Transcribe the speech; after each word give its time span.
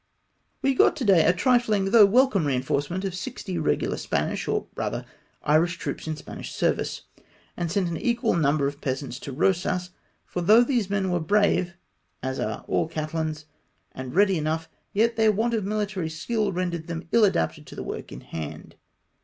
We 0.63 0.73
got 0.73 0.95
to 0.95 1.05
day 1.05 1.23
a 1.27 1.31
trifling 1.31 1.91
though 1.91 2.07
welcome 2.07 2.47
reinforce 2.47 2.89
ment 2.89 3.05
of 3.05 3.13
sixty 3.13 3.59
regular 3.59 3.97
Spanish, 3.97 4.47
or 4.47 4.65
rather 4.73 5.05
Irish 5.43 5.77
troops 5.77 6.07
in 6.07 6.13
the 6.15 6.19
Spanish 6.19 6.51
service, 6.55 7.03
and 7.55 7.71
sent 7.71 7.87
an 7.87 7.97
equal 7.97 8.33
number 8.35 8.65
of 8.65 8.81
peasants 8.81 9.19
to 9.19 9.31
Eosas; 9.35 9.91
for 10.25 10.41
though 10.41 10.63
these 10.63 10.89
men 10.89 11.11
were 11.11 11.19
brave, 11.19 11.75
as 12.23 12.39
are 12.39 12.65
all 12.67 12.87
Catalans, 12.87 13.45
and 13.91 14.15
ready 14.15 14.39
enough, 14.39 14.67
yet 14.91 15.17
their 15.17 15.31
want 15.31 15.53
of 15.53 15.63
military 15.65 16.09
skill 16.09 16.51
rendered 16.51 16.87
them 16.87 17.07
ill 17.11 17.23
adapted 17.23 17.67
to 17.67 17.75
the 17.75 17.83
work 17.83 18.11
in 18.11 18.21
hand. 18.21 18.73